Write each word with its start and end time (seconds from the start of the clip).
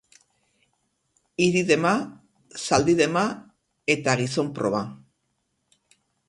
Idi-dema, 1.47 1.91
zaldi-dema 2.71 3.27
eta 3.97 4.17
gizon-proba. 4.23 4.83